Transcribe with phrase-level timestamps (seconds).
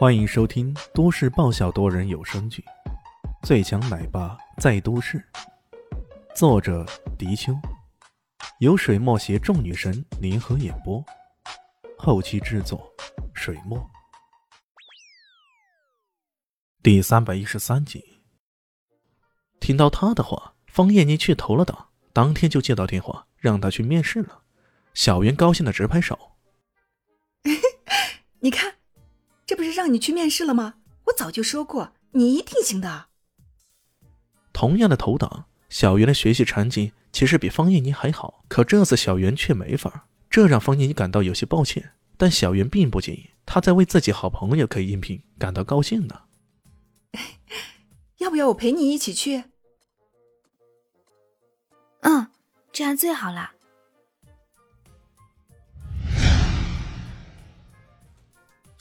[0.00, 2.64] 欢迎收听都市爆笑多人有声剧
[3.46, 5.18] 《最强奶爸在都市》，
[6.34, 6.86] 作者：
[7.18, 7.52] 迪秋，
[8.60, 11.04] 由水墨携众女神联合演播，
[11.98, 12.90] 后期制作：
[13.34, 13.90] 水墨。
[16.82, 18.22] 第三百一十三集，
[19.60, 24.44] 听到他的话，方艳妮去投了档，当天就接到电话，让他去面试了。
[24.94, 26.18] 小袁高兴的直拍手
[28.40, 28.76] ：“你看。”
[29.50, 30.74] 这不是让你去面试了吗？
[31.06, 33.06] 我早就说过，你一定行的。
[34.52, 41.94] 同样的投档，小袁的学习成绩其实比方艳妮还好，可这次小袁却没法，这让方艳妮感到有些抱歉。
[42.16, 46.20] 但小袁并不介意，他在为自己好朋友可以应聘感到高兴呢。
[48.18, 49.42] 要不要我陪你一起去？
[52.02, 52.30] 嗯，
[52.70, 53.54] 这样最好了。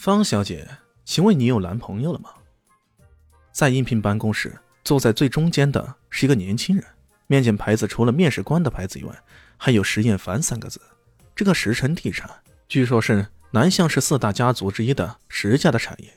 [0.00, 0.64] 方小姐，
[1.04, 2.30] 请问你有男朋友了吗？
[3.50, 6.84] 在应聘办公室，坐在最中间的是一个年轻人，
[7.26, 9.12] 面前牌子除了面试官的牌子以外，
[9.56, 10.80] 还有石艳凡三个字。
[11.34, 12.30] 这个石城地产，
[12.68, 16.08] 据说是南向市四大家族之一的石家的产业。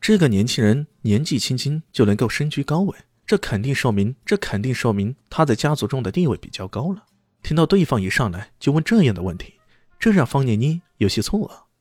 [0.00, 2.92] 这个年轻人年纪轻轻就能够身居高位，
[3.24, 7.04] 这肯定说明，这肯定说明他在家族中的地位比较高了。
[7.40, 9.60] 听到对方一上来就问这样的问题，
[10.00, 11.71] 这让方念妮有些错愕。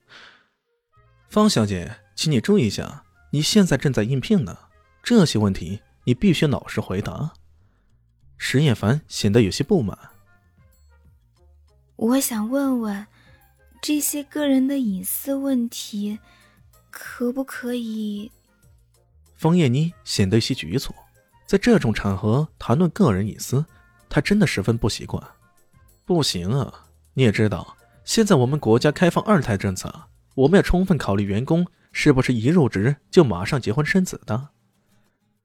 [1.32, 4.58] 方小姐，请你注意一下，你现在正在应聘呢，
[5.02, 7.32] 这些问题你必须老实回答。
[8.38, 9.98] 石艳凡显得有些不满。
[11.96, 13.08] 我想问问，
[13.82, 16.20] 这些个人的隐私问题，
[16.90, 18.30] 可不可以？
[19.38, 20.94] 方艳妮显得有些局促，
[21.48, 23.66] 在这种场合谈论个人隐私，
[24.10, 25.26] 她真的十分不习惯。
[26.04, 30.10] 不行啊，你也知道，现在我们国家开放二胎政策。
[30.42, 34.50] 我们要充分考虑员工是不是一入职就马上结婚生子的。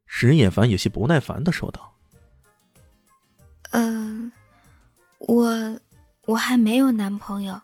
[0.07, 1.93] 石野凡有些不耐烦的说道
[3.73, 4.33] ：“嗯，
[5.19, 5.81] 我
[6.25, 7.61] 我还没有男朋友。”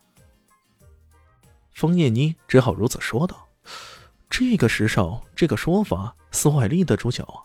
[1.73, 3.49] 枫叶妮只好如此说道
[4.29, 7.45] ：“这个时少，这个说法似乎还立得住脚。”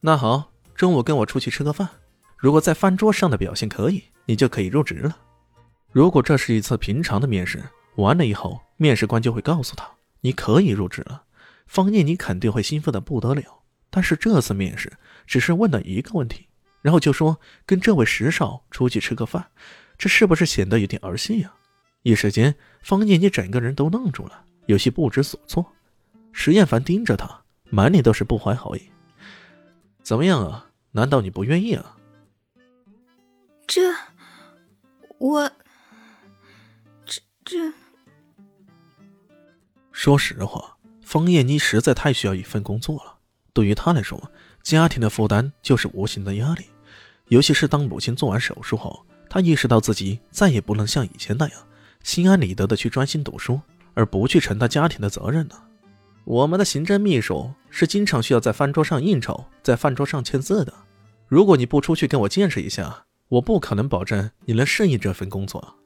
[0.00, 1.86] 那好，中午跟我出去吃个饭，
[2.38, 5.18] 如果在饭桌上的表现可以，你就可以入职了。
[5.92, 7.62] 如果这是一次平常的面试。
[7.96, 9.88] 完了以后，面试官就会告诉他
[10.20, 11.24] 你可以入职了。
[11.66, 13.62] 方念，你肯定会兴奋的不得了。
[13.90, 14.92] 但是这次面试
[15.26, 16.48] 只是问了一个问题，
[16.82, 19.46] 然后就说跟这位石少出去吃个饭，
[19.96, 21.54] 这是不是显得有点儿戏呀？
[22.02, 25.72] 一时间，方念你整个人都愣住了，有些不知所措。
[26.32, 28.82] 石艳凡盯着他，满脸都是不怀好意。
[30.02, 30.66] 怎么样啊？
[30.92, 31.96] 难道你不愿意啊？
[33.66, 33.80] 这，
[35.18, 35.50] 我，
[37.04, 37.72] 这这。
[39.96, 43.14] 说实话，方艳妮实在太需要一份工作了。
[43.54, 44.30] 对于她来说，
[44.62, 46.66] 家庭的负担就是无形的压力。
[47.28, 51.58] 尤其是当母亲做完手术后，她意识到自己再也不能像以前那样
[52.02, 53.58] 心安理得的去专心读书，
[53.94, 55.64] 而不去承担家庭的责任了。
[56.24, 60.74] 我们的行政秘书是经常需要在饭桌上应酬，在饭桌上签字的。
[61.26, 65.78] 如果你不出去跟我见识一下，我不可能保证你能适应这份工作。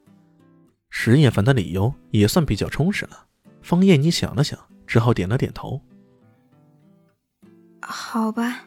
[0.89, 3.27] 石叶凡的理由也算比较充实了。
[3.61, 5.81] 方艳妮想了想，只好点了点头。
[7.81, 8.65] 好吧，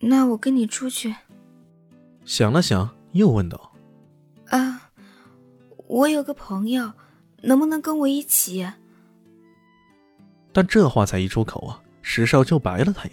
[0.00, 1.14] 那我跟你出去。
[2.24, 3.72] 想了想，又问道
[4.50, 4.90] ：“啊，
[5.86, 6.92] 我有个朋友，
[7.42, 8.68] 能不能跟我一起？”
[10.52, 13.12] 但这话才一出口啊，石少就白了他眼。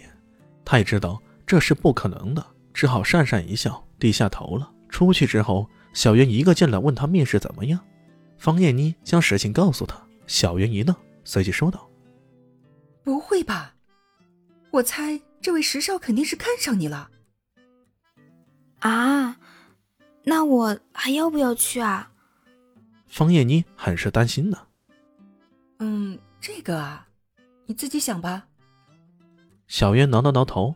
[0.64, 2.44] 他也知道这是不可能的，
[2.74, 4.70] 只好讪讪一笑，低下头了。
[4.88, 7.80] 出去之后，小袁一个劲的问他面试怎么样。
[8.36, 10.00] 方艳妮将实情告诉他。
[10.28, 10.94] 小云一愣，
[11.24, 11.90] 随即说道
[13.02, 13.74] ：“不会吧？
[14.70, 17.10] 我猜这位石少肯定是看上你了。”
[18.80, 19.40] 啊，
[20.22, 22.12] 那我还要不要去啊？
[23.08, 24.66] 方艳妮很是担心呢。
[25.78, 27.08] 嗯，这个啊，
[27.64, 28.46] 你自己想吧。
[29.66, 30.74] 小云挠了挠头，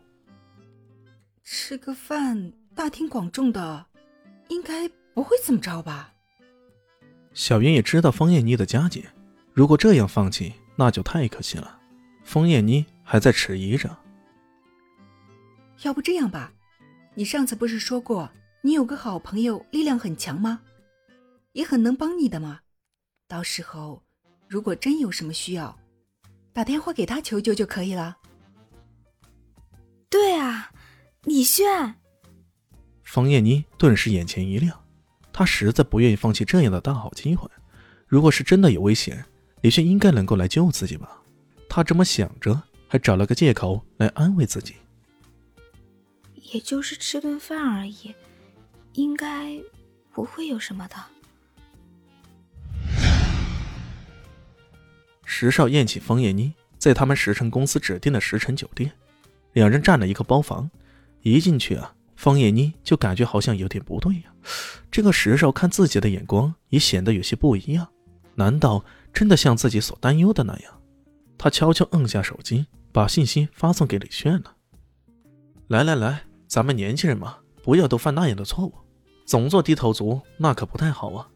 [1.43, 3.85] 吃个饭，大庭广众的，
[4.49, 6.11] 应该不会怎么着吧？
[7.33, 9.03] 小云也知道方艳妮的家境。
[9.53, 11.79] 如果这样放弃，那就太可惜了。
[12.23, 13.95] 风艳妮还在迟疑着。
[15.83, 16.51] 要不这样吧，
[17.13, 18.29] 你上次不是说过
[18.61, 20.61] 你有个好朋友力量很强吗？
[21.51, 22.61] 也很能帮你的吗？
[23.27, 24.01] 到时候
[24.47, 25.77] 如果真有什么需要，
[26.51, 28.17] 打电话给他求救就可以了。
[30.09, 30.71] 对啊，
[31.25, 31.95] 李炫。
[33.03, 34.83] 方艳妮顿时眼前一亮，
[35.31, 37.47] 她实在不愿意放弃这样的大好机会。
[38.07, 39.23] 如果是真的有危险。
[39.63, 41.21] 李轩应该能够来救自己吧？
[41.69, 44.75] 他这么想着，还找了个借口来安慰自己。
[46.51, 48.13] 也就是吃顿饭而已，
[48.95, 49.57] 应该
[50.11, 50.95] 不会有什么的。
[55.23, 58.91] 石少宴请方艳妮，在他们石城公司指定的石城酒店，
[59.53, 60.69] 两人占了一个包房。
[61.21, 64.23] 一进去啊，方艳妮就感觉好像有点不对呀。
[64.91, 67.87] 这个石少看自己的眼光也显得有些不一样，
[68.35, 68.83] 难道
[69.13, 70.81] 真的像自己所担忧的那样？
[71.37, 74.55] 他悄悄摁下手机，把信息发送给李炫了。
[75.67, 78.73] 来来来，咱们年轻人嘛，不要都犯那样的错误，
[79.25, 81.27] 总做低头族那可不太好啊。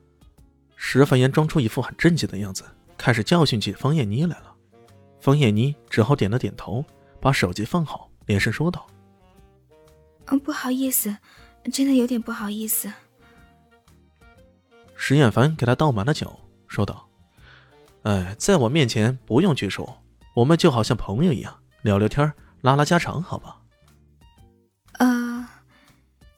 [0.75, 2.63] 石凡言装出一副很正经的样子。
[2.97, 4.55] 开始教训起方艳妮来了，
[5.19, 6.83] 方艳妮只好点了点头，
[7.21, 8.87] 把手机放好，连声说道
[10.25, 11.15] ：“嗯，不好意思，
[11.71, 12.91] 真的有点不好意思。”
[14.95, 16.39] 石艳凡给他倒满了酒，
[16.77, 17.09] 说道
[18.05, 19.91] ：“哎，在我面前不用拘束，
[20.35, 22.31] 我们就好像朋友一样聊聊天，
[22.61, 23.63] 拉拉家常，好吧？”
[24.99, 25.49] 呃，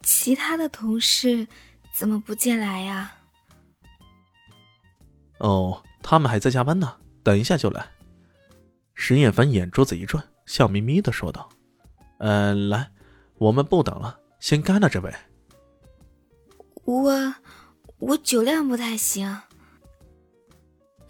[0.02, 1.46] 其他的同事
[1.92, 3.12] 怎么不进来呀？
[5.40, 5.82] 哦。
[6.02, 7.86] 他们还在加班呢，等一下就来。
[8.94, 11.50] 石艳凡眼珠子一转，笑眯眯的说道
[12.18, 12.90] ：“呃，来，
[13.36, 15.12] 我们不等了，先干了这杯。”
[16.84, 17.34] 我
[17.98, 19.42] 我酒量不太行。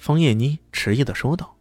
[0.00, 1.55] 方艳妮迟疑的说道：“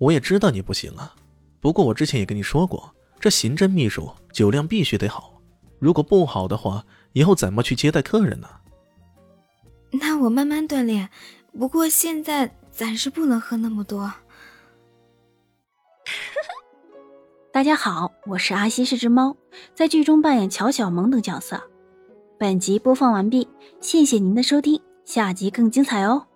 [0.00, 1.14] 我也知道你不行啊，
[1.60, 2.90] 不过我之前也跟你说过，
[3.20, 5.42] 这刑侦秘书酒量必须得好，
[5.78, 8.48] 如果不好的话，以后怎么去接待客人呢？”
[9.92, 11.10] 那我慢慢锻炼。
[11.58, 14.10] 不过现在暂时不能喝那么多。
[17.52, 19.36] 大家好，我是阿西，是只猫，
[19.74, 21.62] 在剧中扮演乔小萌等角色。
[22.38, 23.46] 本集播放完毕，
[23.82, 26.26] 谢谢您的收听，下集更精彩哦。